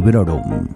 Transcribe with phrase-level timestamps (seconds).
[0.00, 0.66] Librorum.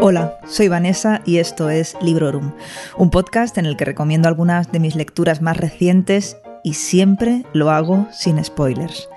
[0.00, 2.50] Hola, soy Vanessa y esto es Librorum,
[2.96, 7.70] un podcast en el que recomiendo algunas de mis lecturas más recientes y siempre lo
[7.70, 9.08] hago sin spoilers.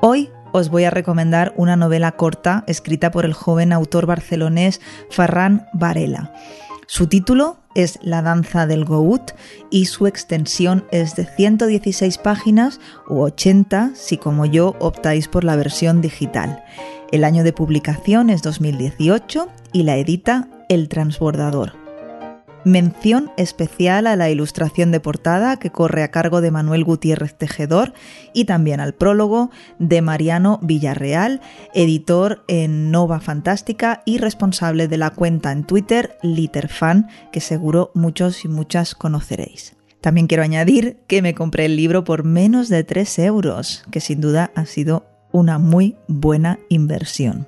[0.00, 4.80] Hoy os voy a recomendar una novela corta escrita por el joven autor barcelonés
[5.10, 6.32] Ferran Varela.
[6.86, 9.32] Su título es La danza del Gout
[9.70, 15.54] y su extensión es de 116 páginas u 80 si como yo optáis por la
[15.54, 16.64] versión digital.
[17.12, 21.85] El año de publicación es 2018 y la edita El Transbordador.
[22.66, 27.94] Mención especial a la ilustración de portada que corre a cargo de Manuel Gutiérrez Tejedor
[28.32, 31.40] y también al prólogo de Mariano Villarreal,
[31.74, 38.44] editor en Nova Fantástica y responsable de la cuenta en Twitter Literfan, que seguro muchos
[38.44, 39.76] y muchas conoceréis.
[40.00, 44.20] También quiero añadir que me compré el libro por menos de 3 euros, que sin
[44.20, 47.46] duda ha sido una muy buena inversión.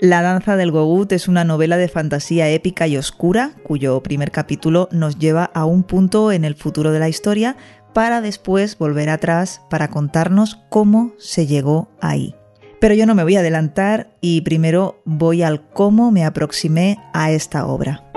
[0.00, 4.88] La danza del Gogut es una novela de fantasía épica y oscura, cuyo primer capítulo
[4.92, 7.56] nos lleva a un punto en el futuro de la historia
[7.92, 12.34] para después volver atrás para contarnos cómo se llegó ahí.
[12.80, 17.30] Pero yo no me voy a adelantar y primero voy al cómo me aproximé a
[17.30, 18.09] esta obra.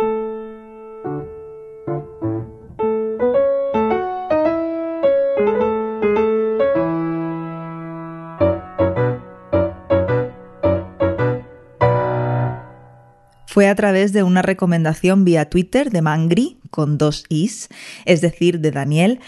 [13.53, 17.69] Fue a través de una recomendación vía Twitter de Mangri, con dos is,
[18.05, 19.19] es decir, de Daniel,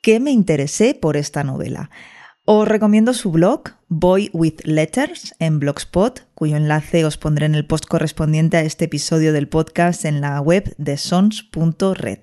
[0.00, 1.90] que me interesé por esta novela.
[2.44, 7.66] Os recomiendo su blog, Boy with Letters, en Blogspot, cuyo enlace os pondré en el
[7.66, 12.20] post correspondiente a este episodio del podcast en la web de sons.red.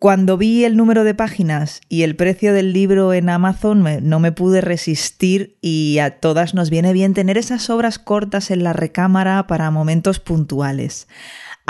[0.00, 4.32] Cuando vi el número de páginas y el precio del libro en Amazon, no me
[4.32, 9.46] pude resistir y a todas nos viene bien tener esas obras cortas en la recámara
[9.46, 11.06] para momentos puntuales.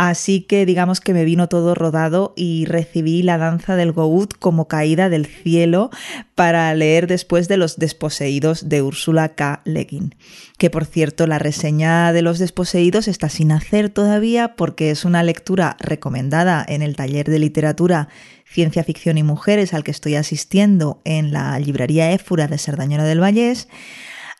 [0.02, 4.66] Así que digamos que me vino todo rodado y recibí la danza del Gout como
[4.66, 5.90] caída del cielo
[6.34, 9.60] para leer después de Los Desposeídos de Úrsula K.
[9.66, 10.14] Le Guin.
[10.56, 15.22] Que por cierto, la reseña de Los Desposeídos está sin hacer todavía porque es una
[15.22, 18.08] lectura recomendada en el taller de literatura
[18.46, 23.20] Ciencia Ficción y Mujeres al que estoy asistiendo en la librería Éfura de Sardañola del
[23.20, 23.68] Vallés.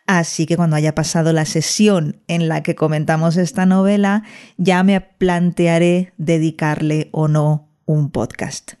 [0.07, 4.23] Así que cuando haya pasado la sesión en la que comentamos esta novela,
[4.57, 8.73] ya me plantearé dedicarle o no un podcast.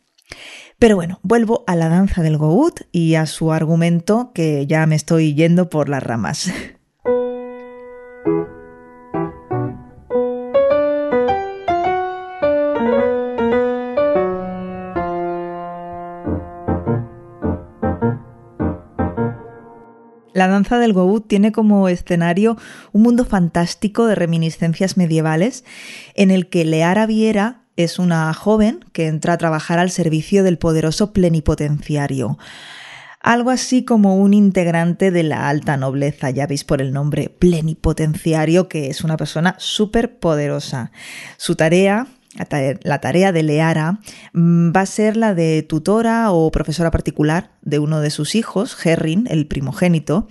[0.79, 4.95] Pero bueno, vuelvo a la danza del Gout y a su argumento que ya me
[4.95, 6.51] estoy yendo por las ramas.
[20.41, 22.57] La danza del Gout tiene como escenario
[22.93, 25.63] un mundo fantástico de reminiscencias medievales
[26.15, 30.57] en el que Leara Viera es una joven que entra a trabajar al servicio del
[30.57, 32.39] poderoso plenipotenciario.
[33.19, 38.67] Algo así como un integrante de la alta nobleza, ya veis por el nombre plenipotenciario,
[38.67, 40.91] que es una persona súper poderosa.
[41.37, 43.99] Su tarea la tarea de Leara
[44.33, 48.77] mm, va a ser la de tutora o profesora particular de uno de sus hijos,
[48.85, 50.27] Herrin, el primogénito,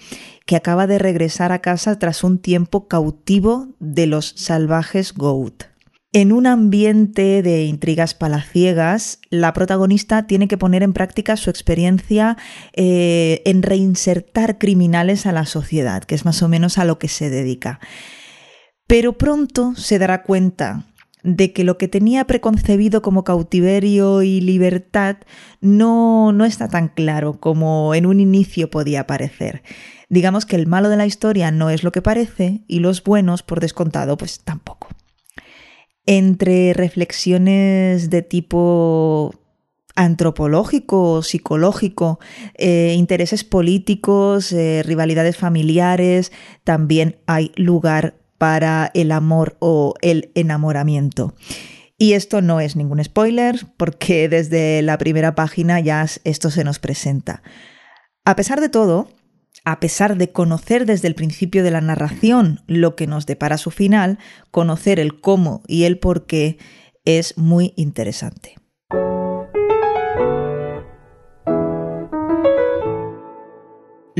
[0.46, 5.64] que acaba de regresar a casa tras un tiempo cautivo de los salvajes Gout.
[6.12, 12.36] En un ambiente de intrigas palaciegas, la protagonista tiene que poner en práctica su experiencia
[12.72, 17.06] eh, en reinsertar criminales a la sociedad, que es más o menos a lo que
[17.06, 17.78] se dedica.
[18.88, 20.89] Pero pronto se dará cuenta
[21.22, 25.16] de que lo que tenía preconcebido como cautiverio y libertad
[25.60, 29.62] no, no está tan claro como en un inicio podía parecer.
[30.08, 33.42] Digamos que el malo de la historia no es lo que parece y los buenos,
[33.42, 34.88] por descontado, pues tampoco.
[36.04, 39.32] Entre reflexiones de tipo
[39.94, 42.18] antropológico, psicológico,
[42.54, 46.32] eh, intereses políticos, eh, rivalidades familiares,
[46.64, 51.34] también hay lugar para el amor o el enamoramiento.
[51.98, 56.78] Y esto no es ningún spoiler porque desde la primera página ya esto se nos
[56.78, 57.42] presenta.
[58.24, 59.10] A pesar de todo,
[59.66, 63.70] a pesar de conocer desde el principio de la narración lo que nos depara su
[63.70, 64.18] final,
[64.50, 66.56] conocer el cómo y el por qué
[67.04, 68.59] es muy interesante.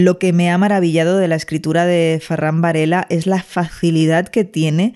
[0.01, 4.45] Lo que me ha maravillado de la escritura de Ferran Varela es la facilidad que
[4.45, 4.95] tiene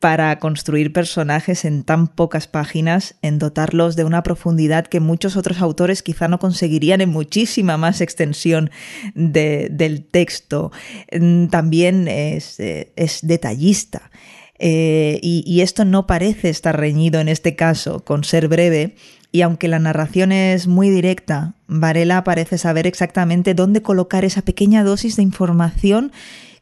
[0.00, 5.60] para construir personajes en tan pocas páginas, en dotarlos de una profundidad que muchos otros
[5.60, 8.72] autores quizá no conseguirían en muchísima más extensión
[9.14, 10.72] del texto.
[11.12, 12.92] Mm, también es, eh,
[13.22, 14.10] detallista.
[14.58, 18.96] Eh, y esto no parece estar reñido en este caso con ser breve,
[19.32, 24.84] y aunque la narración es muy directa, Varela parece saber exactamente dónde colocar esa pequeña
[24.84, 26.12] dosis de información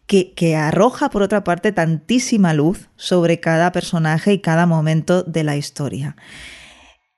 [0.06, 5.56] que, arroja, por otra parte, tantísima luz sobre cada personaje y cada momento de la
[5.56, 6.16] historia.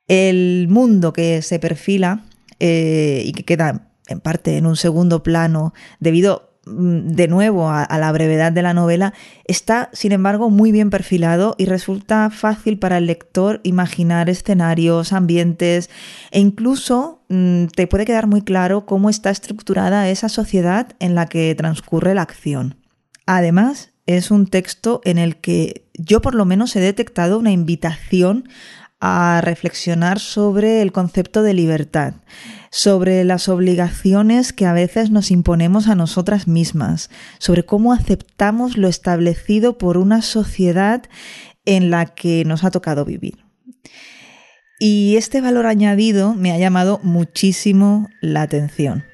[0.08, 2.25] El mundo que se perfila
[2.60, 8.12] eh, y que queda en parte en un segundo plano debido de nuevo a, la
[8.12, 9.14] brevedad de la novela,
[9.44, 15.91] está, sin embargo, muy bien perfilado y resulta fácil para el lector imaginar escenarios, ambientes
[16.31, 21.26] e incluso mm, te puede quedar muy claro cómo está estructurada esa sociedad en la
[21.26, 22.76] que transcurre la acción.
[23.26, 28.49] Además, es un texto en el que yo por lo menos he detectado una invitación
[29.04, 32.14] a reflexionar sobre el concepto de libertad,
[32.70, 38.87] sobre las obligaciones que a veces nos imponemos a nosotras mismas, sobre cómo aceptamos lo
[38.87, 41.02] establecido por una sociedad
[41.64, 43.44] en la que nos ha tocado vivir.
[44.78, 49.04] Y este valor añadido me ha llamado muchísimo la atención.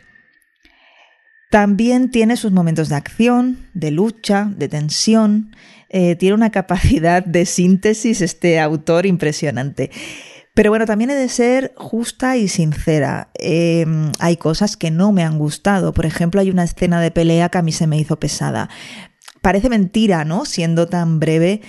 [1.51, 5.57] También tiene sus momentos de acción, de lucha, de tensión.
[5.91, 9.91] Eh, tiene una capacidad de síntesis este autor impresionante.
[10.55, 13.31] Pero bueno, también he de ser justa y sincera.
[13.35, 15.95] Em, hay cosas que no me han gustado.
[15.95, 18.69] Por ejemplo, hay una escena de pelea que a mí se me hizo pesada.
[19.41, 20.45] Parece mentira, ¿no?
[20.45, 21.61] Siendo tan breve,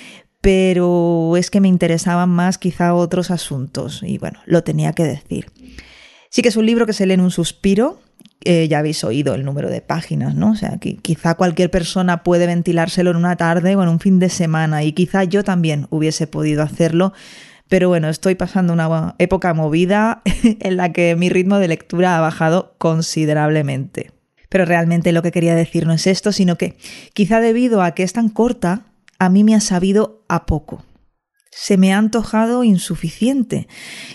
[0.41, 4.01] pero es que me interesaban más quizá otros asuntos.
[4.01, 5.51] Y bueno, lo tenía que decir.
[6.31, 8.01] Sí que es un libro que se lee en un suspiro,
[8.51, 10.53] eh, ya habéis oído el número de páginas, ¿no?
[10.53, 14.17] O sea, que quizá cualquier persona puede ventilárselo en una tarde o en un fin
[14.17, 17.13] de semana y quizá yo también hubiese podido hacerlo,
[17.67, 22.21] pero bueno, estoy pasando una época movida en la que mi ritmo de lectura ha
[22.21, 24.13] bajado considerablemente.
[24.49, 26.75] Pero realmente lo que quería decir no es esto, sino que
[27.13, 28.81] quizá debido a que es tan corta,
[29.19, 30.83] a mí me ha sabido a poco
[31.51, 33.67] se me ha antojado insuficiente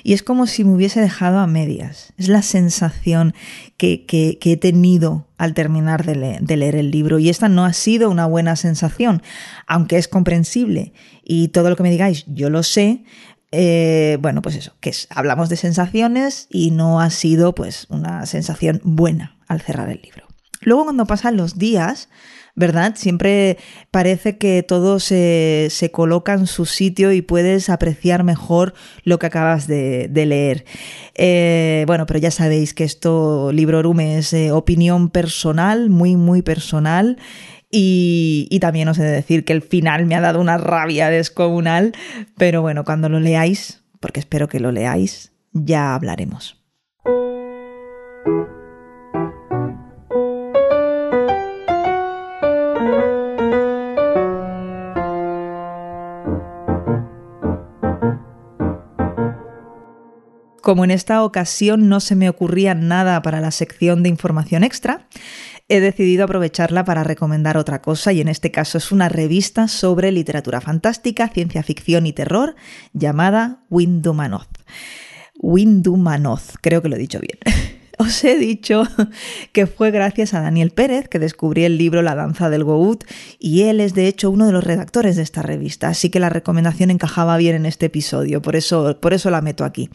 [0.03, 2.13] y es como si me hubiese dejado a medias.
[2.17, 3.35] Es la sensación
[3.77, 6.15] que, he tenido al terminar de,
[6.57, 9.23] leer el libro y esta no ha sido una buena sensación,
[9.67, 10.93] aunque es comprensible
[11.25, 13.05] y todo lo que me digáis yo lo sé.
[13.57, 18.81] Eh, bueno, pues eso, que hablamos de sensaciones y no ha sido pues una sensación
[18.83, 20.34] buena al cerrar el libro.
[20.65, 22.09] Luego cuando pasan los días,
[22.55, 22.95] ¿verdad?
[22.97, 23.59] Siempre
[23.91, 29.67] parece que todo se, coloca en su sitio y puedes apreciar mejor lo que acabas
[29.67, 30.65] de, leer.
[31.15, 37.19] Eh, bueno, pero ya sabéis que esto, Librorum, es eh, opinión personal, muy, muy personal.
[37.71, 41.11] Y, y, también os he de decir que el final me ha dado una rabia
[41.11, 41.93] descomunal,
[42.37, 46.63] pero bueno, cuando lo leáis, porque espero que lo leáis, ya hablaremos.
[60.65, 65.07] Como en esta ocasión no se me ocurría nada para la sección de información extra,
[65.69, 70.11] he decidido aprovecharla para recomendar otra cosa y en este caso es una revista sobre
[70.11, 72.57] literatura fantástica, ciencia ficción y terror
[72.95, 74.49] llamada Windumanoz.
[75.39, 77.39] Windumanoz, creo que lo he dicho bien.
[77.99, 78.85] Os he dicho
[79.53, 83.05] que fue gracias a Daniel Pérez que descubrí el libro La danza del Gout
[83.39, 86.31] y él es de hecho uno de los redactores de esta revista, así que la
[86.31, 89.91] recomendación encajaba bien en este episodio, por eso, por eso la meto aquí.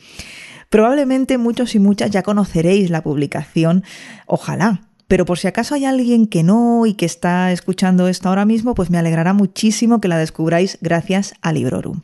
[0.69, 3.83] Probablemente muchos y muchas ya conoceréis la publicación,
[4.27, 4.81] ojalá.
[5.07, 8.75] Pero por si acaso hay alguien que no y que está escuchando esto ahora mismo,
[8.75, 12.01] pues me alegrará muchísimo que la descubráis gracias a Librorum.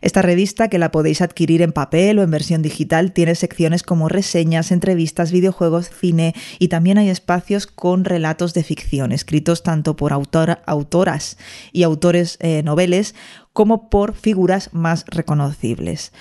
[0.00, 4.08] Esta revista, que la podéis adquirir en papel o en versión digital, tiene secciones como
[4.08, 10.12] reseñas, entrevistas, videojuegos, cine y también hay espacios con relatos de ficción, escritos tanto por
[10.12, 11.38] autoras
[11.70, 13.14] y autores eh, noveles
[13.52, 16.12] como por figuras más reconocibles.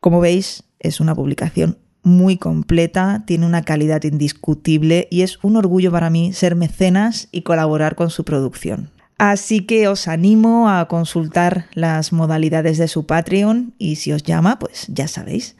[0.00, 5.90] Como veis, es una publicación muy completa, tiene una calidad indiscutible y es un orgullo
[5.90, 8.90] para mí ser mecenas y colaborar con su producción.
[9.18, 14.58] Así que os animo a consultar las modalidades de su Patreon y si os llama,
[14.60, 15.56] pues ya sabéis.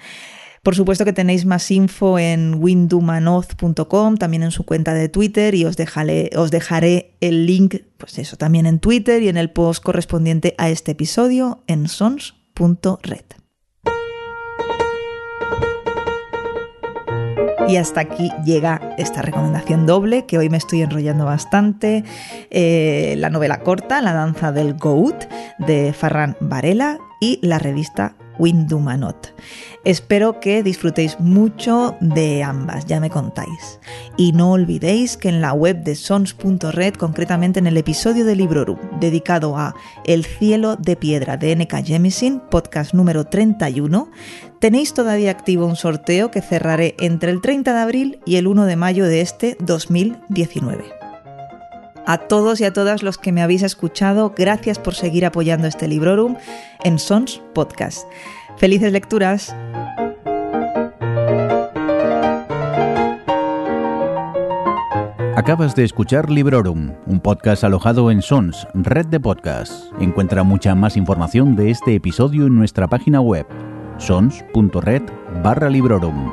[0.62, 5.64] Por supuesto que tenéis más info en windumanoz.com, también en su cuenta de Twitter y
[5.64, 9.82] os dejaré, os dejaré el link, pues eso, también en Twitter y en el post
[9.82, 13.24] correspondiente a este episodio en sons.red.
[17.68, 22.02] Y hasta aquí llega esta recomendación doble, que hoy me estoy enrollando bastante.
[22.50, 25.26] Eh, la novela corta, La danza del Goat,
[25.58, 29.34] de Farran Varela, y la revista Windumanot.
[29.84, 33.80] Espero que disfrutéis mucho de ambas, ya me contáis.
[34.16, 38.78] Y no olvidéis que en la web de sons.red, concretamente en el episodio de Librorum
[39.00, 41.82] dedicado a El cielo de piedra de N.K.
[41.84, 44.10] Jemisin, podcast número 31,
[44.58, 48.66] tenéis todavía activo un sorteo que cerraré entre el 30 de abril y el 1
[48.66, 50.97] de mayo de este 2019.
[52.08, 55.86] A todos y a todas los que me habéis escuchado, gracias por seguir apoyando este
[55.86, 56.36] Librorum
[56.82, 58.08] en Sons Podcast.
[58.56, 59.54] Felices lecturas.
[65.36, 69.90] Acabas de escuchar Librorum, un podcast alojado en Sons, red de podcasts.
[70.00, 73.46] Encuentra mucha más información de este episodio en nuestra página web,
[73.98, 75.02] sons.red
[75.42, 76.32] barra Librorum.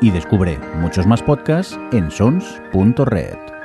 [0.00, 3.55] Y descubre muchos más podcasts en sons.red.